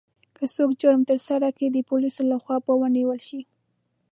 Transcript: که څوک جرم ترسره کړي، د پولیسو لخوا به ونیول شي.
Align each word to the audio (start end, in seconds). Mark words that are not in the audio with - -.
که 0.35 0.45
څوک 0.55 0.71
جرم 0.81 1.01
ترسره 1.09 1.47
کړي، 1.55 1.67
د 1.71 1.77
پولیسو 1.89 2.21
لخوا 2.31 2.57
به 2.65 2.71
ونیول 2.81 3.19
شي. 3.27 3.41